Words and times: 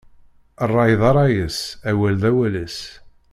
Ṛṛay 0.69 0.91
d 0.99 1.01
ṛṛay-is, 1.11 1.57
awal 1.89 2.15
d 2.21 2.23
awal-is. 2.29 2.77